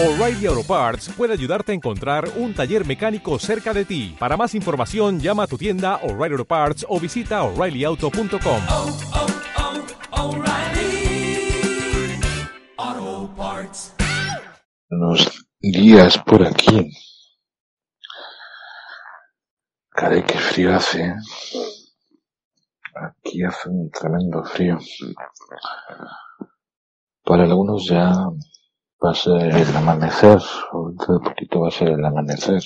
[0.00, 4.14] O'Reilly Auto Parts puede ayudarte a encontrar un taller mecánico cerca de ti.
[4.16, 8.60] Para más información, llama a tu tienda O'Reilly Auto Parts o visita oreillyauto.com.
[8.70, 8.96] oh,
[12.76, 13.92] oh, Parts.
[14.88, 16.92] Unos días por aquí.
[19.90, 21.06] Caray, qué frío hace.
[21.06, 21.14] ¿eh?
[22.94, 24.78] Aquí hace un tremendo frío.
[27.24, 28.12] Para algunos ya
[29.04, 30.40] va a ser el amanecer,
[30.86, 32.62] dentro de poquito va a ser el amanecer.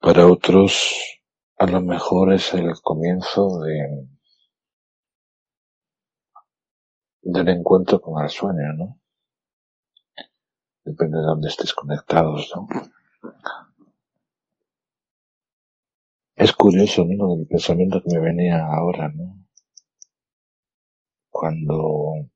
[0.00, 1.18] Para otros,
[1.58, 4.08] a lo mejor es el comienzo de
[7.22, 8.98] del encuentro con el sueño, ¿no?
[10.84, 12.66] Depende de dónde estés conectados, ¿no?
[16.34, 17.34] Es curioso, ¿no?
[17.34, 19.36] El pensamiento que me venía ahora, ¿no?
[21.28, 22.30] Cuando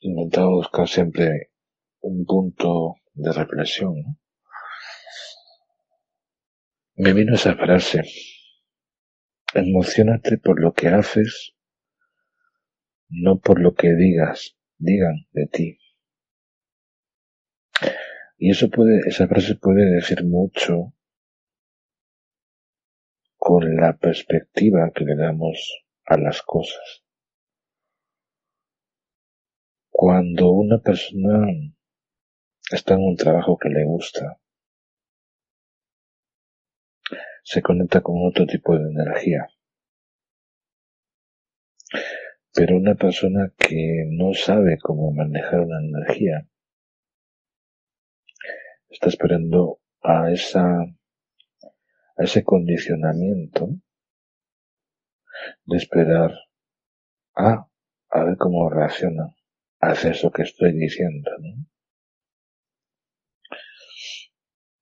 [0.00, 1.50] intentaba buscar siempre
[2.00, 3.94] un punto de reflexión.
[6.94, 8.02] Me vino esa frase.
[9.54, 11.54] Emocionate por lo que haces,
[13.08, 15.78] no por lo que digas, digan de ti.
[18.36, 20.92] Y eso puede, esa frase puede decir mucho
[23.36, 27.07] con la perspectiva que le damos a las cosas.
[30.00, 31.48] Cuando una persona
[32.70, 34.38] está en un trabajo que le gusta,
[37.42, 39.48] se conecta con otro tipo de energía.
[42.54, 46.46] Pero una persona que no sabe cómo manejar una energía
[48.90, 53.66] está esperando a esa a ese condicionamiento
[55.64, 56.30] de esperar
[57.34, 57.66] a
[58.10, 59.34] a ver cómo reacciona
[59.80, 61.66] hacia eso que estoy diciendo, ¿no?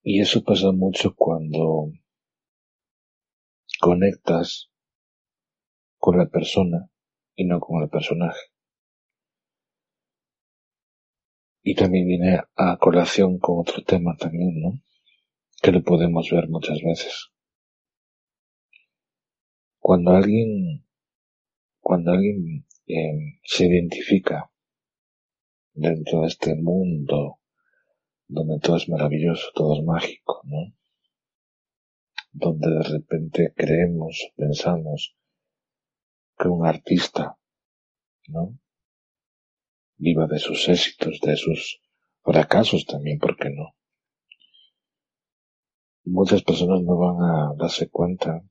[0.02, 1.90] Y eso pasa mucho cuando
[3.80, 4.70] conectas
[5.98, 6.88] con la persona
[7.34, 8.40] y no con el personaje.
[11.62, 14.80] Y también viene a colación con otro tema también, ¿no?
[15.60, 17.32] Que lo podemos ver muchas veces.
[19.80, 20.86] Cuando alguien,
[21.80, 24.52] cuando alguien eh, se identifica
[25.76, 27.38] dentro de este mundo
[28.28, 30.74] donde todo es maravilloso, todo es mágico, ¿no?
[32.32, 35.16] Donde de repente creemos, pensamos
[36.38, 37.38] que un artista,
[38.28, 38.58] ¿no?
[39.98, 41.80] Viva de sus éxitos, de sus
[42.22, 43.74] fracasos también, ¿por qué no?
[46.04, 48.42] Muchas personas no van a darse cuenta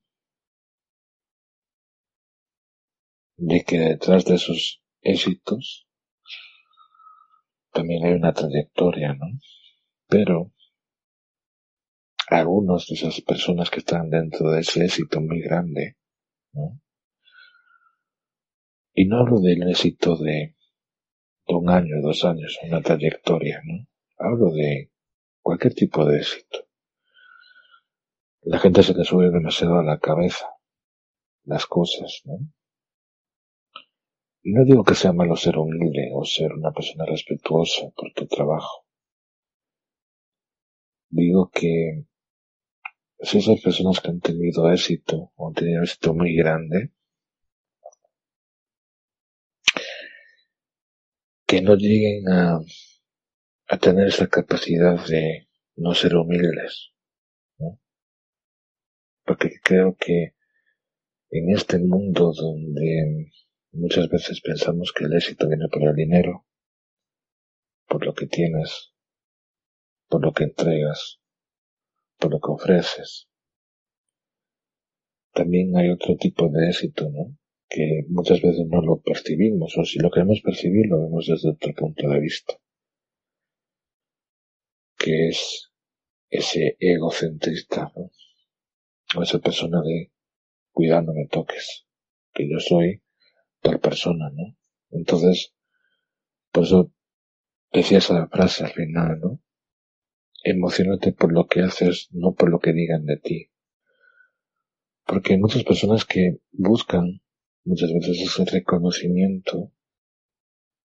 [3.38, 5.85] de que detrás de esos éxitos
[7.76, 9.28] también hay una trayectoria, ¿no?
[10.08, 10.54] Pero
[12.28, 15.98] algunos de esas personas que están dentro de ese éxito muy grande,
[16.54, 16.80] ¿no?
[18.94, 20.56] Y no hablo del éxito de,
[21.48, 23.86] un año, dos años, una trayectoria, ¿no?
[24.18, 24.92] Hablo de
[25.42, 26.68] cualquier tipo de éxito.
[28.42, 30.48] La gente se le sube demasiado a la cabeza
[31.44, 32.40] las cosas, ¿no?
[34.48, 38.28] Y no digo que sea malo ser humilde o ser una persona respetuosa por tu
[38.28, 38.86] trabajo.
[41.10, 42.06] Digo que
[43.22, 46.92] si esas personas que han tenido éxito o han tenido éxito muy grande,
[51.48, 52.60] que no lleguen a,
[53.70, 56.92] a tener esa capacidad de no ser humildes.
[59.26, 60.36] Porque creo que
[61.32, 63.32] en este mundo donde
[63.76, 66.46] muchas veces pensamos que el éxito viene por el dinero,
[67.88, 68.94] por lo que tienes,
[70.08, 71.20] por lo que entregas,
[72.18, 73.28] por lo que ofreces.
[75.34, 77.38] También hay otro tipo de éxito, ¿no?
[77.68, 81.74] Que muchas veces no lo percibimos, o si lo queremos percibir, lo vemos desde otro
[81.74, 82.54] punto de vista.
[84.98, 85.72] Que es
[86.30, 88.12] ese egocentrista, ¿no?
[89.18, 90.12] O esa persona de,
[90.72, 91.86] cuidado, no me toques,
[92.34, 93.02] que yo soy
[93.66, 94.56] tal persona, ¿no?
[94.92, 95.54] Entonces,
[96.52, 96.92] por eso
[97.72, 99.42] decía esa frase al final, ¿no?
[100.44, 103.52] Emocionate por lo que haces, no por lo que digan de ti.
[105.06, 107.22] Porque hay muchas personas que buscan
[107.64, 109.72] muchas veces ese reconocimiento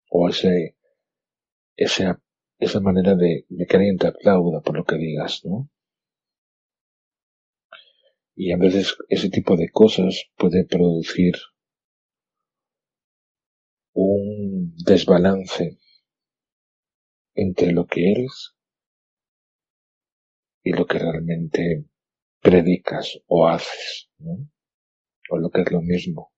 [0.10, 0.78] o ese,
[1.78, 2.22] esa,
[2.60, 5.70] esa manera de, de que alguien te aplauda por lo que digas, ¿no?
[8.36, 11.36] Y a veces ese tipo de cosas puede producir
[14.00, 15.80] un desbalance
[17.34, 18.56] entre lo que eres
[20.64, 21.86] y lo que realmente
[22.40, 24.48] predicas o haces, ¿no?
[25.32, 26.32] o lo que es lo mismo.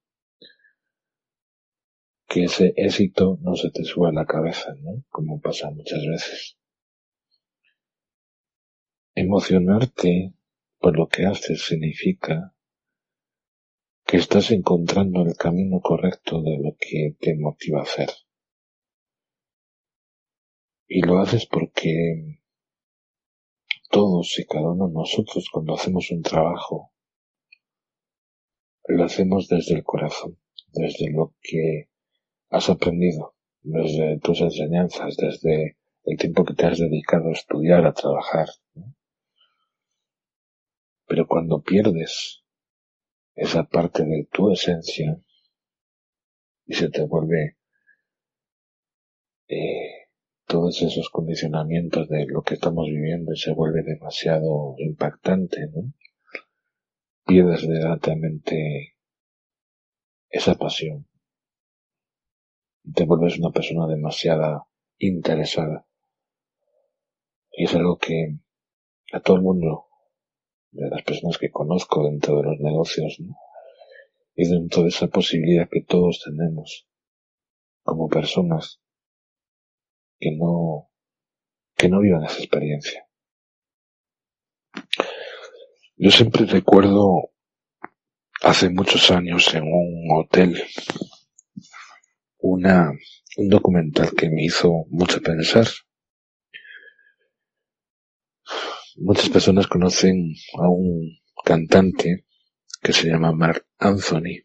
[2.28, 5.04] Que ese éxito no se te sube a la cabeza, ¿no?
[5.10, 6.58] Como pasa muchas veces.
[9.16, 10.34] Emocionarte
[10.80, 12.56] por lo que haces significa
[14.10, 18.10] que estás encontrando el camino correcto de lo que te motiva a hacer.
[20.88, 22.40] Y lo haces porque
[23.92, 26.92] todos y cada uno de nosotros cuando hacemos un trabajo,
[28.88, 30.40] lo hacemos desde el corazón,
[30.74, 31.92] desde lo que
[32.50, 37.94] has aprendido, desde tus enseñanzas, desde el tiempo que te has dedicado a estudiar, a
[37.94, 38.48] trabajar.
[41.06, 42.44] Pero cuando pierdes
[43.40, 45.18] esa parte de tu esencia
[46.66, 47.58] y se te vuelve
[49.48, 50.10] eh,
[50.46, 55.94] todos esos condicionamientos de lo que estamos viviendo y se vuelve demasiado impactante, ¿no?
[57.26, 58.96] Pierdes verdaderamente
[60.30, 61.08] esa pasión.
[62.94, 65.88] Te vuelves una persona demasiado interesada.
[67.52, 68.38] Y es algo que
[69.14, 69.89] a todo el mundo
[70.72, 73.36] de las personas que conozco dentro de los negocios, ¿no?
[74.36, 76.88] Y dentro de esa posibilidad que todos tenemos
[77.84, 78.80] como personas
[80.20, 80.90] que no,
[81.76, 83.06] que no vivan esa experiencia.
[85.98, 87.32] Yo siempre recuerdo
[88.42, 90.64] hace muchos años en un hotel
[92.38, 92.92] una,
[93.38, 95.68] un documental que me hizo mucho pensar
[99.02, 102.26] Muchas personas conocen a un cantante
[102.82, 104.44] que se llama Mark Anthony.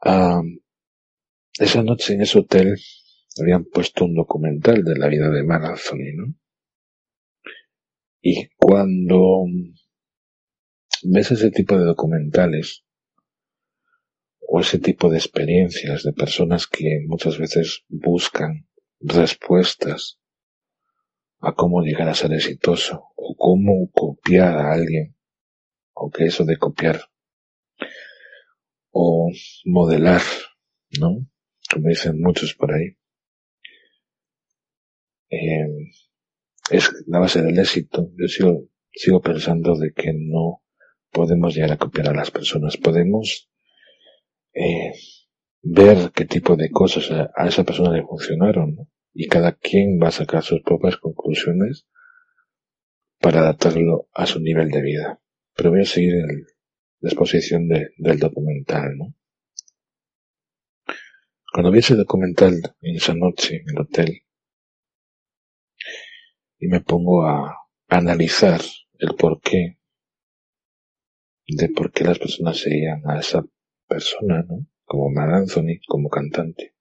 [0.00, 0.40] Ah,
[1.58, 2.74] esa noche en ese hotel
[3.38, 6.34] habían puesto un documental de la vida de Mark Anthony, ¿no?
[8.22, 9.44] Y cuando
[11.02, 12.82] ves ese tipo de documentales
[14.40, 18.66] o ese tipo de experiencias de personas que muchas veces buscan
[19.00, 20.19] respuestas
[21.40, 25.16] a cómo llegar a ser exitoso o cómo copiar a alguien,
[25.94, 27.00] aunque eso de copiar
[28.90, 29.30] o
[29.64, 30.22] modelar,
[30.98, 31.26] ¿no?
[31.72, 32.96] Como dicen muchos por ahí.
[35.30, 35.92] Eh,
[36.70, 38.10] es la base del éxito.
[38.16, 40.62] Yo sigo, sigo pensando de que no
[41.10, 42.76] podemos llegar a copiar a las personas.
[42.76, 43.48] Podemos
[44.52, 44.92] eh,
[45.62, 48.89] ver qué tipo de cosas a, a esa persona le funcionaron, ¿no?
[49.12, 51.86] Y cada quien va a sacar sus propias conclusiones
[53.18, 55.20] para adaptarlo a su nivel de vida.
[55.54, 56.46] Pero voy a seguir el,
[57.00, 59.14] la exposición de, del documental, ¿no?
[61.52, 64.22] Cuando vi ese documental en esa noche en el hotel
[66.58, 67.56] y me pongo a
[67.88, 68.60] analizar
[68.98, 69.78] el porqué
[71.48, 73.44] de por qué las personas seguían a esa
[73.88, 74.66] persona, ¿no?
[74.84, 76.74] Como Mar Anthony, como cantante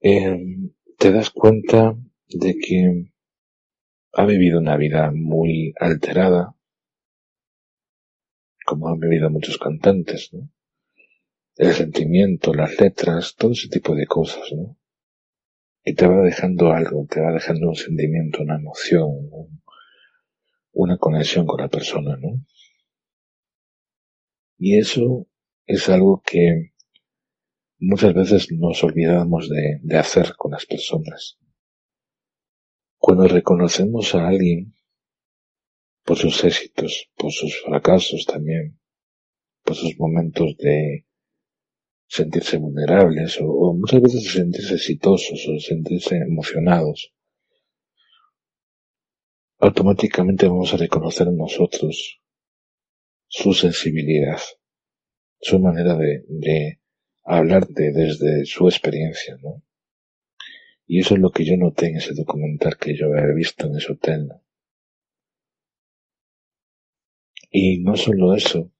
[0.00, 0.38] eh,
[0.98, 1.96] te das cuenta
[2.28, 3.12] de que
[4.12, 6.54] ha vivido una vida muy alterada,
[8.64, 10.50] como han vivido muchos cantantes, ¿no?
[11.56, 14.76] El sentimiento, las letras, todo ese tipo de cosas, ¿no?
[15.84, 19.30] Y te va dejando algo, te va dejando un sentimiento, una emoción,
[20.72, 22.44] una conexión con la persona, ¿no?
[24.58, 25.26] Y eso
[25.66, 26.72] es algo que
[27.78, 31.38] muchas veces nos olvidamos de, hacer con las personas.
[32.98, 34.74] Cuando reconocemos a alguien
[36.04, 38.78] por sus éxitos, por sus fracasos también,
[39.62, 41.06] por sus momentos de
[42.06, 47.12] sentirse vulnerables o, muchas veces sentirse exitosos o sentirse emocionados,
[49.58, 52.20] automáticamente vamos a reconocer en nosotros
[53.26, 54.40] su sensibilidad,
[55.40, 56.80] su manera de
[57.26, 59.62] hablarte desde su experiencia, ¿no?
[60.86, 63.76] Y eso es lo que yo noté en ese documental que yo había visto en
[63.76, 64.42] ese hotel, ¿no?
[67.50, 68.72] Y no solo eso,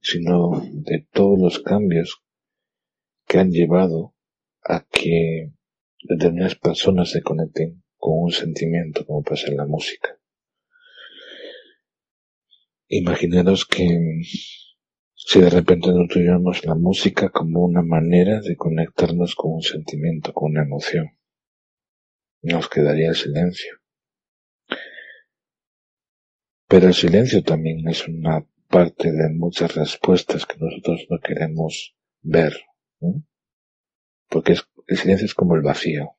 [0.00, 2.22] sino de todos los cambios
[3.26, 4.14] que han llevado
[4.62, 5.52] a que
[6.02, 10.20] determinadas personas se conecten con un sentimiento como pasa en la música.
[12.88, 13.88] Imaginaros que
[15.26, 20.34] si de repente no tuviéramos la música como una manera de conectarnos con un sentimiento,
[20.34, 21.16] con una emoción,
[22.42, 23.80] nos quedaría el silencio.
[26.68, 32.52] Pero el silencio también es una parte de muchas respuestas que nosotros no queremos ver,
[33.00, 33.24] ¿no?
[34.28, 34.56] porque
[34.88, 36.16] el silencio es como el vacío,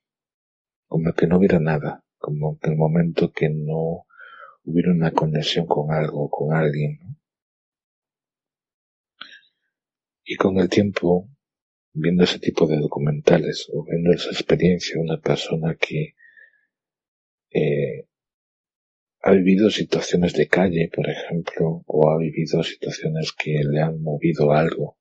[0.88, 4.06] como que no hubiera nada, como que el momento que no
[4.64, 7.18] hubiera una conexión con algo, con alguien.
[10.28, 11.30] Y con el tiempo,
[11.94, 16.16] viendo ese tipo de documentales o viendo esa experiencia de una persona que
[17.52, 18.08] eh,
[19.22, 24.52] ha vivido situaciones de calle, por ejemplo, o ha vivido situaciones que le han movido
[24.52, 24.98] algo,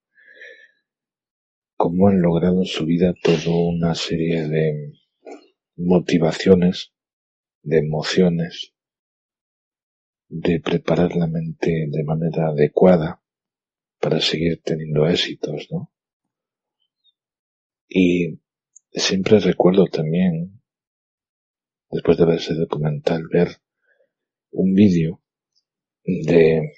[1.75, 4.93] cómo han logrado en su vida toda una serie de
[5.77, 6.93] motivaciones,
[7.63, 8.75] de emociones,
[10.29, 13.24] de preparar la mente de manera adecuada
[14.05, 15.91] para seguir teniendo éxitos, ¿no?
[17.89, 18.39] Y
[18.93, 20.61] siempre recuerdo también,
[21.91, 23.49] después de ver ese documental, ver
[24.51, 25.23] un vídeo
[26.05, 26.71] de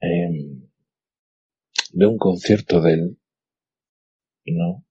[0.00, 0.62] eh,
[1.92, 3.18] de un concierto de él,
[4.46, 4.86] ¿no?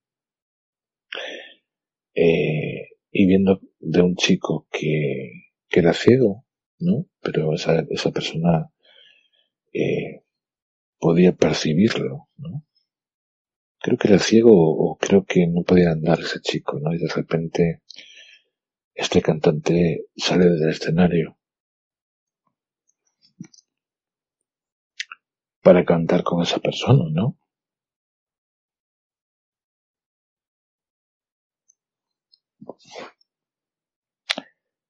[2.14, 5.32] Eh, y viendo de un chico que,
[5.68, 6.45] que era ciego,
[6.86, 7.06] ¿no?
[7.22, 8.72] Pero esa, esa persona
[9.74, 10.24] eh,
[11.00, 12.64] podía percibirlo, ¿no?
[13.80, 16.94] Creo que era ciego o creo que no podía andar ese chico, ¿no?
[16.94, 17.82] Y de repente
[18.94, 21.38] este cantante sale del escenario
[25.62, 27.38] para cantar con esa persona, ¿no?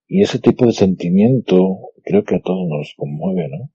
[0.08, 1.56] Y ese tipo de sentimiento
[2.04, 3.70] creo que a todos nos conmueve, ¿no?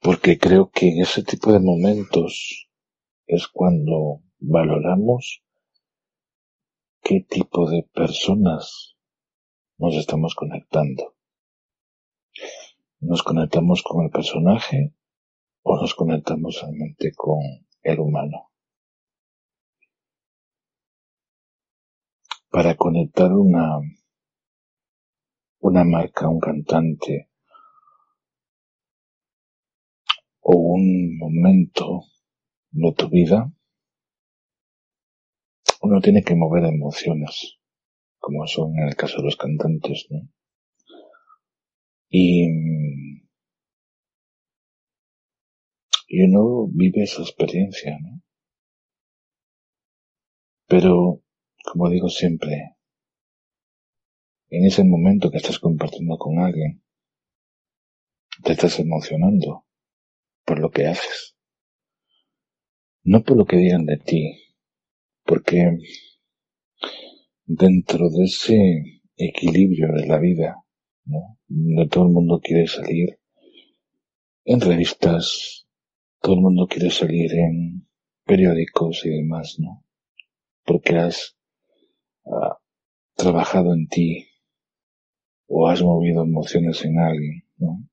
[0.00, 2.68] Porque creo que en ese tipo de momentos
[3.26, 5.42] es cuando valoramos
[7.02, 8.96] qué tipo de personas
[9.78, 11.14] nos estamos conectando.
[13.00, 14.94] ¿Nos conectamos con el personaje
[15.62, 17.40] o nos conectamos solamente con
[17.82, 18.50] el humano?
[22.50, 23.78] Para conectar una,
[25.60, 27.30] una marca, un cantante,
[30.40, 32.02] o un momento
[32.70, 33.52] de tu vida,
[35.82, 37.58] uno tiene que mover emociones,
[38.18, 40.28] como son en el caso de los cantantes, ¿no?
[42.08, 42.48] Y,
[46.12, 48.20] y uno vive esa experiencia, ¿no?
[50.66, 51.22] Pero,
[51.64, 52.74] como digo siempre,
[54.48, 56.82] en ese momento que estás compartiendo con alguien,
[58.42, 59.66] te estás emocionando
[60.44, 61.36] por lo que haces.
[63.04, 64.56] No por lo que digan de ti,
[65.24, 65.78] porque
[67.44, 70.56] dentro de ese equilibrio de la vida,
[71.04, 71.38] ¿no?
[71.46, 73.20] donde todo el mundo quiere salir
[74.44, 75.69] en revistas,
[76.20, 77.88] todo el mundo quiere salir en
[78.24, 79.84] periódicos y demás, ¿no?
[80.64, 81.36] Porque has
[82.26, 82.58] ah,
[83.14, 84.28] trabajado en ti
[85.48, 87.90] o has movido emociones en alguien, ¿no?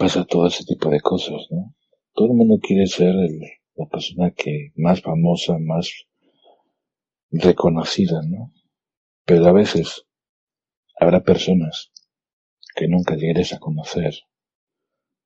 [0.00, 1.74] pasa todo ese tipo de cosas, ¿no?
[2.14, 3.14] Todo el mundo quiere ser
[3.74, 6.06] la persona que más famosa, más
[7.30, 8.50] reconocida, ¿no?
[9.26, 10.06] Pero a veces
[10.98, 11.89] habrá personas
[12.80, 14.14] que nunca llegues a conocer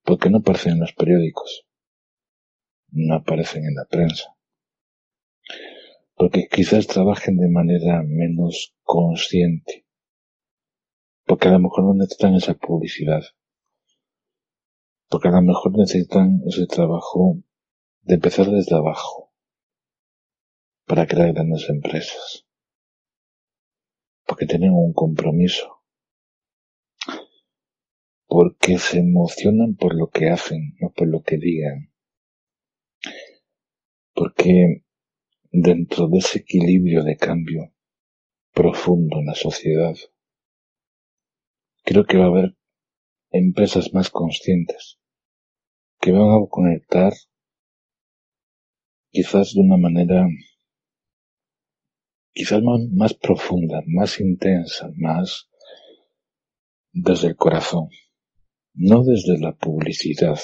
[0.02, 1.64] porque no aparecen en los periódicos,
[2.90, 4.36] no aparecen en la prensa,
[6.16, 9.86] porque quizás trabajen de manera menos consciente,
[11.26, 13.22] porque a lo mejor no necesitan esa publicidad,
[15.08, 17.38] porque a lo mejor necesitan ese trabajo
[18.00, 19.32] de empezar desde abajo
[20.86, 22.48] para crear grandes empresas,
[24.26, 25.83] porque tienen un compromiso,
[28.34, 31.92] porque se emocionan por lo que hacen, no por lo que digan,
[34.12, 34.82] porque
[35.52, 37.72] dentro de ese equilibrio de cambio
[38.52, 39.94] profundo en la sociedad,
[41.84, 42.56] creo que va a haber
[43.30, 44.98] empresas más conscientes
[46.00, 47.12] que van a conectar
[49.12, 50.26] quizás de una manera
[52.32, 55.48] quizás más, profunda, más intensa, más
[56.90, 57.90] desde el corazón,
[58.74, 60.38] no desde la publicidad,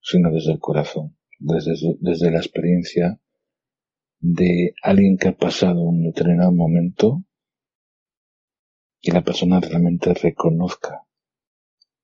[0.00, 3.20] sino desde el corazón, desde, desde la experiencia
[4.20, 7.24] de alguien que ha pasado un determinado momento
[9.00, 11.06] y la persona realmente reconozca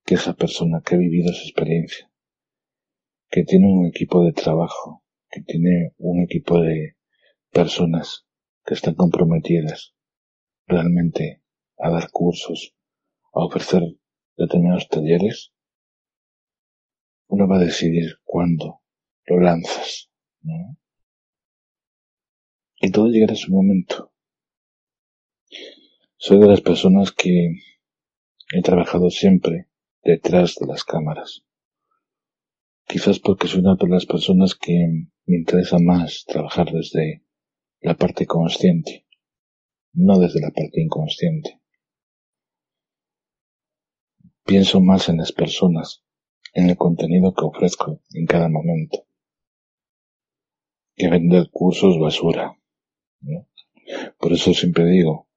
[0.04, 2.11] que esa persona que ha vivido esa experiencia
[3.30, 6.97] que tiene un equipo de trabajo, que tiene un equipo de,
[7.50, 8.26] personas
[8.64, 9.95] que están comprometidas
[10.66, 11.42] realmente
[11.78, 12.75] a dar cursos,
[13.33, 13.83] a ofrecer
[14.38, 15.52] determinados talleres,
[17.26, 18.80] uno va a decidir cuándo
[19.26, 20.76] lo lanzas, ¿no?
[22.80, 24.12] Y todo llegará a su momento.
[26.16, 27.50] Soy de las personas que
[28.52, 29.68] he trabajado siempre
[30.02, 31.45] detrás de las cámaras.
[32.87, 34.73] Quizás porque soy una de las personas que
[35.26, 37.25] me interesa más trabajar desde
[37.80, 39.07] la parte consciente,
[39.92, 41.57] no desde la parte inconsciente.
[44.49, 46.02] Pienso más en las personas,
[46.55, 49.07] en el contenido que ofrezco en cada momento,
[50.97, 52.59] que vender cursos basura.
[54.19, 55.28] Por eso siempre digo,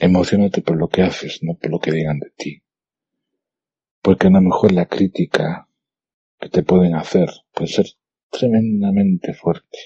[0.00, 2.60] emocionate por lo que haces, no por lo que digan de ti.
[4.02, 5.68] Porque a lo mejor la crítica
[6.40, 7.86] que te pueden hacer puede ser
[8.30, 9.78] tremendamente fuerte.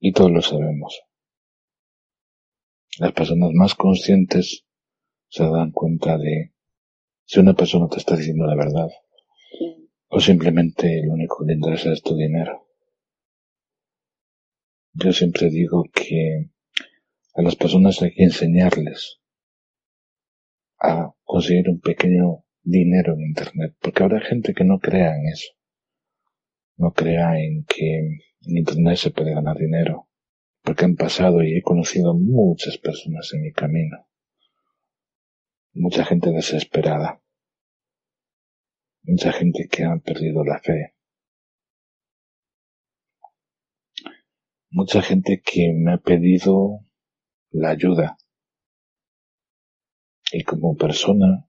[0.00, 1.00] Y todos lo sabemos.
[2.98, 4.65] Las personas más conscientes
[5.36, 6.54] se dan cuenta de
[7.26, 8.88] si una persona te está diciendo la verdad
[10.08, 12.66] o simplemente lo único que le interesa es tu dinero.
[14.94, 16.52] Yo siempre digo que
[17.34, 19.20] a las personas hay que enseñarles
[20.80, 25.52] a conseguir un pequeño dinero en Internet, porque habrá gente que no crea en eso,
[26.78, 30.08] no crea en que en Internet se puede ganar dinero,
[30.62, 34.06] porque han pasado y he conocido muchas personas en mi camino,
[35.76, 37.22] mucha gente desesperada,
[39.02, 40.94] mucha gente que ha perdido la fe,
[44.70, 46.80] mucha gente que me ha pedido
[47.50, 48.16] la ayuda
[50.32, 51.46] y como persona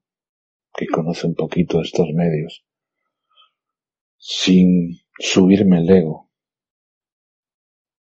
[0.76, 2.66] que conoce un poquito estos medios,
[4.18, 6.30] sin subirme el ego,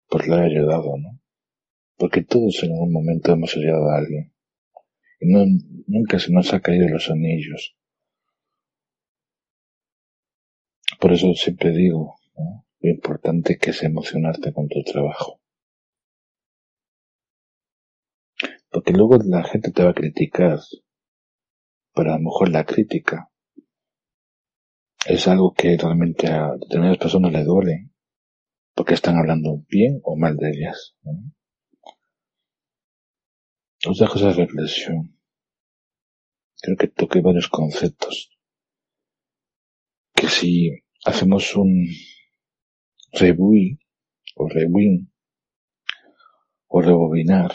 [0.07, 1.21] pues le he ayudado, ¿no?
[1.97, 4.33] Porque todos en algún momento hemos ayudado a alguien.
[5.21, 5.45] No,
[5.87, 7.75] nunca se nos ha caído los anillos.
[10.99, 12.15] Por eso siempre digo,
[12.81, 15.39] lo importante que es emocionarte con tu trabajo.
[18.71, 20.59] Porque luego la gente te va a criticar,
[21.93, 23.29] pero a lo mejor la crítica
[25.05, 27.89] es algo que realmente a determinadas personas le duele,
[28.75, 30.95] porque están hablando bien o mal de ellas.
[33.87, 35.17] Os dejo esa reflexión.
[36.61, 38.29] Creo que toqué varios conceptos.
[40.13, 40.71] Que si
[41.05, 41.87] hacemos un
[43.13, 43.79] reboot
[44.35, 45.07] o rewind
[46.67, 47.51] o rebobinar,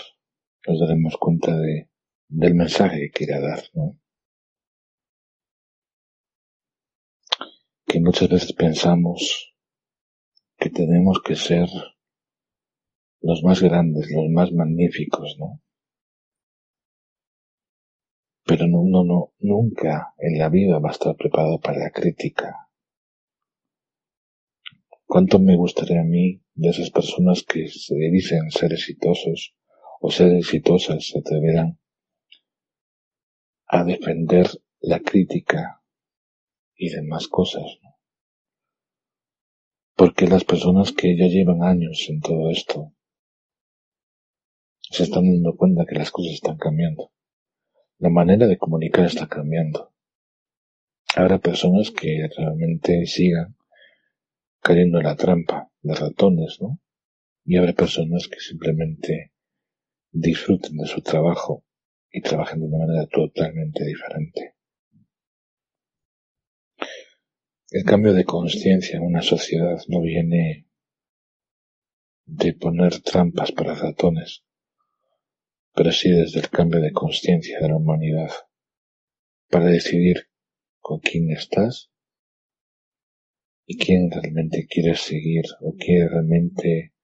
[0.67, 1.91] nos daremos cuenta de,
[2.29, 3.99] del mensaje que quiere dar, ¿no?
[7.95, 9.55] que muchas veces pensamos
[10.59, 11.69] que tenemos que ser
[13.21, 15.63] los más grandes, los más magníficos, ¿no?
[18.45, 22.69] Pero no, no, no, nunca en la vida va a estar preparado para la crítica.
[25.07, 29.55] ¿Cuánto me gustaría a mí de esas personas que se dicen ser exitosos
[30.01, 31.79] o ser exitosas se atreverán
[33.67, 34.47] a defender
[34.81, 35.83] la crítica
[36.77, 37.65] y demás cosas.
[39.97, 42.93] Porque las personas que ya llevan años en todo esto
[44.91, 47.14] se están dando cuenta que las cosas están cambiando.
[47.99, 49.93] La manera de comunicar está cambiando.
[51.15, 53.57] Habrá personas que realmente sigan
[54.61, 56.81] cayendo en la trampa de ratones, ¿no?
[57.45, 59.33] Y habrá personas que simplemente
[60.11, 61.65] disfruten de su trabajo
[62.11, 64.55] y trabajen de una manera totalmente diferente.
[67.71, 70.67] El cambio de conciencia en una sociedad no viene
[72.27, 74.45] de poner trampas para ratones,
[75.75, 78.31] pero sí desde el cambio de conciencia de la humanidad,
[79.51, 80.29] para decidir
[80.81, 81.91] con quién estás
[83.67, 86.95] y quién realmente quieres seguir o quién realmente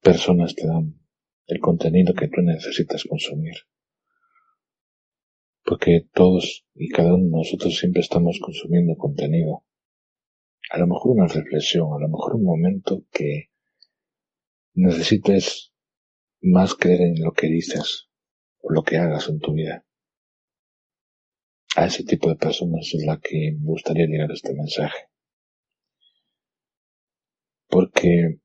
[0.00, 1.00] personas te dan
[1.46, 3.54] el contenido que tú necesitas consumir.
[5.64, 9.64] Porque todos y cada uno de nosotros siempre estamos consumiendo contenido
[10.70, 13.50] a lo mejor una reflexión, a lo mejor un momento que
[14.74, 15.72] necesites
[16.40, 18.08] más creer en lo que dices
[18.60, 19.84] o lo que hagas en tu vida.
[21.76, 25.08] A ese tipo de personas es la que me gustaría llegar este mensaje.
[27.68, 28.40] Porque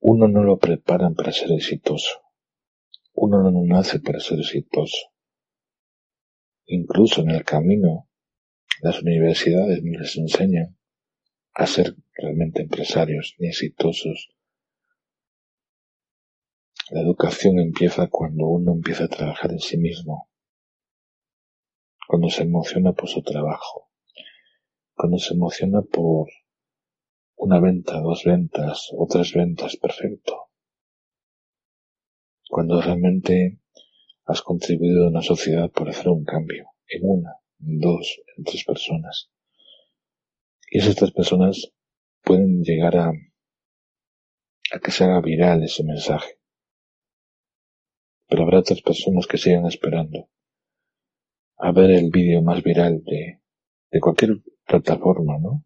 [0.00, 2.20] uno no lo preparan para ser exitoso.
[3.14, 5.12] Uno no nace para ser exitoso.
[6.66, 8.08] Incluso en el camino,
[8.82, 10.76] las universidades les enseñan
[11.54, 14.35] a ser realmente empresarios ni exitosos.
[16.90, 20.30] La educación empieza cuando uno empieza a trabajar en sí mismo,
[22.06, 23.90] cuando se emociona por su trabajo,
[24.94, 26.28] cuando se emociona por
[27.34, 30.48] una venta, dos ventas o tres ventas, perfecto.
[32.48, 33.58] Cuando realmente
[34.24, 38.62] has contribuido a una sociedad por hacer un cambio, en una, en dos, en tres
[38.62, 39.32] personas.
[40.70, 41.72] Y esas tres personas
[42.22, 46.35] pueden llegar a, a que se haga viral ese mensaje.
[48.28, 50.28] Pero habrá otras personas que sigan esperando
[51.58, 53.40] a ver el vídeo más viral de,
[53.90, 55.64] de cualquier plataforma, ¿no?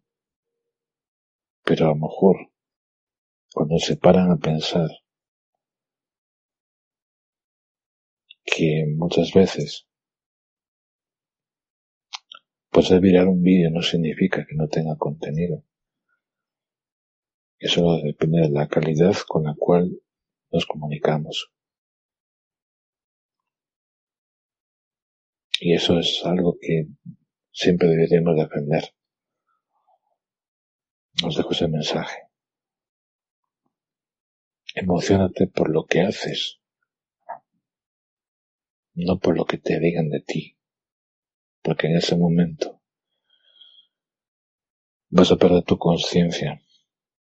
[1.63, 2.37] Pero a lo mejor,
[3.53, 4.89] cuando se paran a pensar
[8.45, 9.87] que muchas veces
[12.71, 15.63] pues el un vídeo no significa que no tenga contenido.
[17.59, 20.01] Eso depende de la calidad con la cual
[20.51, 21.51] nos comunicamos.
[25.63, 26.87] Y eso es algo que
[27.51, 28.95] siempre deberíamos defender.
[31.23, 32.17] Os dejo ese mensaje.
[34.73, 36.59] Emocionate por lo que haces,
[38.95, 40.57] no por lo que te digan de ti,
[41.61, 42.81] porque en ese momento
[45.09, 46.59] vas a perder tu conciencia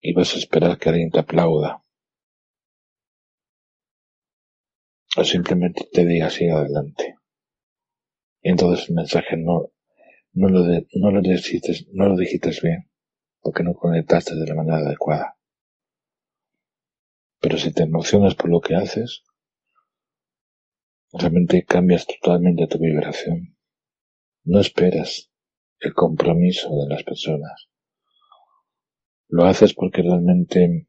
[0.02, 1.82] y vas a esperar que alguien te aplauda
[5.16, 7.17] o simplemente te diga sigue adelante.
[8.42, 9.70] Y entonces el mensaje no,
[10.32, 10.62] lo,
[11.20, 12.90] dijiste, no lo dijiste bien,
[13.40, 15.36] porque no conectaste de la manera adecuada.
[17.40, 19.24] Pero si te emocionas por lo que haces,
[21.12, 23.56] realmente cambias totalmente tu vibración.
[24.44, 25.30] No esperas
[25.80, 27.68] el compromiso de las personas.
[29.28, 30.88] Lo haces porque realmente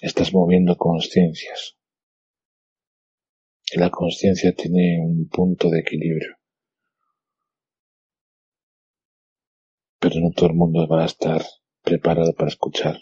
[0.00, 1.76] estás moviendo conciencias.
[3.76, 6.36] La conciencia tiene un punto de equilibrio.
[9.98, 11.42] Pero no todo el mundo va a estar
[11.82, 13.00] preparado para escuchar.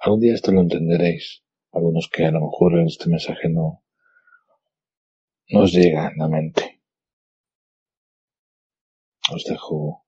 [0.00, 1.44] Algún día esto lo entenderéis.
[1.70, 3.84] Algunos que a lo mejor en este mensaje no,
[5.50, 6.82] nos llega en la mente.
[9.32, 10.06] Os dejo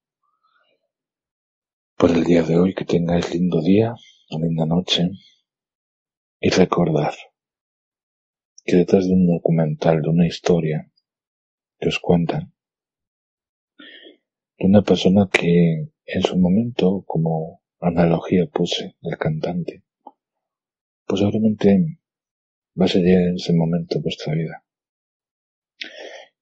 [1.97, 3.95] por el día de hoy que tengáis lindo día,
[4.31, 5.11] una linda noche
[6.41, 7.15] y recordar
[8.69, 10.93] que detrás de un documental, de una historia
[11.81, 12.53] que os cuentan,
[14.59, 19.85] de una persona que en su momento, como analogía puse del cantante,
[21.07, 21.29] pues va
[22.85, 24.63] a ser en ese momento de vuestra vida.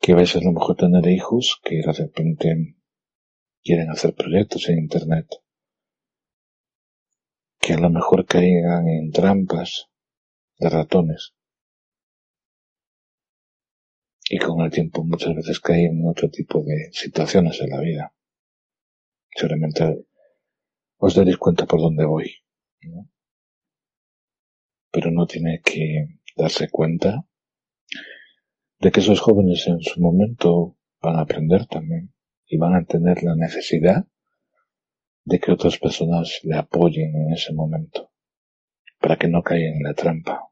[0.01, 2.75] Que vais a lo mejor tener hijos que de repente
[3.63, 5.29] quieren hacer proyectos en internet,
[7.61, 9.91] que a lo mejor caigan en trampas
[10.59, 11.36] de ratones,
[14.29, 18.15] y con el tiempo muchas veces caí en otro tipo de situaciones en la vida.
[19.35, 20.07] Seguramente
[20.99, 22.35] os daréis cuenta por dónde voy.
[24.91, 27.27] Pero no tiene que darse cuenta
[28.79, 32.13] de que esos jóvenes en su momento van a aprender también
[32.47, 34.07] y van a tener la necesidad
[35.25, 38.13] de que otras personas le apoyen en ese momento
[39.01, 40.51] para que no caigan en la trampa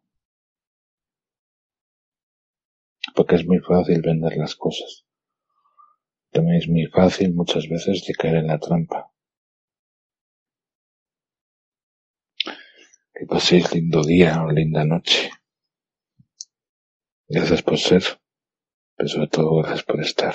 [3.14, 5.06] porque es muy fácil vender las cosas.
[6.30, 9.10] También es muy fácil muchas veces de caer en la trampa.
[13.14, 15.30] Que paséis lindo día o linda noche.
[17.28, 18.02] Gracias por ser,
[18.96, 20.34] pero sobre todo gracias por estar.